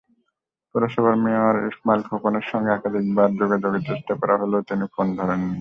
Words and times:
পৌরসভার 0.75 1.15
মেয়র 1.23 1.55
ইসমাইল 1.69 2.01
খোকনের 2.09 2.45
সঙ্গে 2.51 2.71
একাধিকবার 2.73 3.29
যোগাযোগের 3.41 3.83
চেষ্টা 3.89 4.13
করা 4.21 4.35
হলেও 4.41 4.67
তিনি 4.69 4.85
ফোন 4.93 5.07
ধরেননি। 5.17 5.49